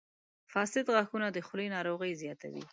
[0.51, 2.63] •فاسد غاښونه د خولې ناروغۍ زیاتوي.